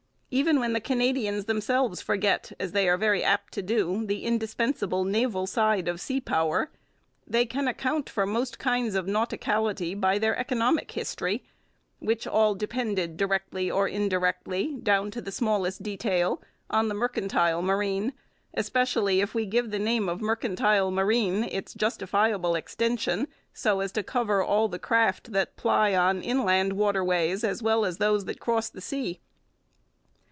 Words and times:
Even 0.33 0.61
when 0.61 0.71
the 0.71 0.79
Canadians 0.79 1.43
themselves 1.43 2.01
forget, 2.01 2.53
as 2.57 2.71
they 2.71 2.87
are 2.87 2.95
very 2.97 3.21
apt 3.21 3.51
to 3.51 3.61
do, 3.61 4.05
the 4.05 4.23
indispensable 4.23 5.03
naval 5.03 5.45
side 5.45 5.89
of 5.89 5.99
sea 5.99 6.21
power, 6.21 6.71
they 7.27 7.45
can 7.45 7.67
account 7.67 8.09
for 8.09 8.25
most 8.25 8.57
kinds 8.57 8.95
of 8.95 9.07
nauticality 9.07 9.93
by 9.93 10.17
their 10.17 10.37
economic 10.37 10.91
history, 10.93 11.43
which 11.99 12.25
all 12.25 12.55
depended, 12.55 13.17
directly 13.17 13.69
or 13.69 13.89
indirectly, 13.89 14.77
down 14.81 15.11
to 15.11 15.19
the 15.21 15.33
smallest 15.33 15.83
detail, 15.83 16.41
on 16.69 16.87
the 16.87 16.95
mercantile 16.95 17.61
marine 17.61 18.13
especially 18.53 19.19
if 19.19 19.33
we 19.35 19.45
give 19.45 19.69
the 19.69 19.79
name 19.79 20.07
of 20.07 20.21
mercantile 20.21 20.89
marine 20.91 21.43
its 21.43 21.73
justifiable 21.73 22.55
extension 22.55 23.27
so 23.53 23.81
as 23.81 23.91
to 23.91 24.01
cover 24.01 24.41
all 24.41 24.69
the 24.69 24.79
craft 24.79 25.33
that 25.33 25.57
ply 25.57 25.93
on 25.93 26.21
inland 26.21 26.71
waterways 26.71 27.43
as 27.43 27.61
well 27.61 27.83
as 27.83 27.97
those 27.97 28.23
that 28.23 28.39
cross 28.39 28.69
the 28.69 28.79
sea. 28.79 29.19